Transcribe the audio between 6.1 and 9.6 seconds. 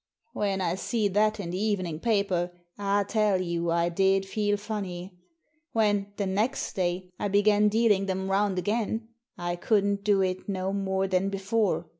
the next day, I beg^n dealing them round again, I